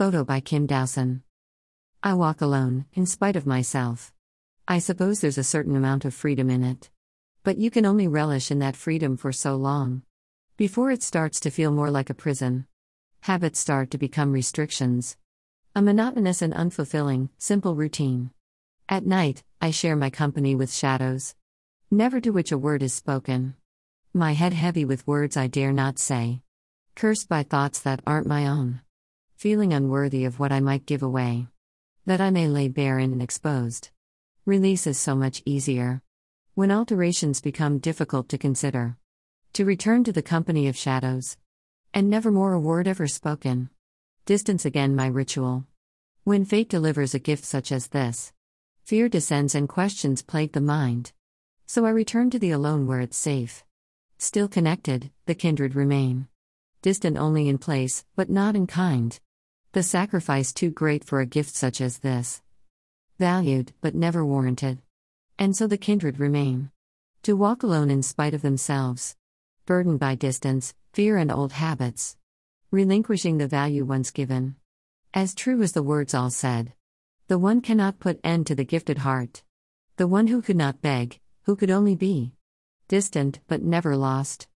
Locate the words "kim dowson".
0.40-1.22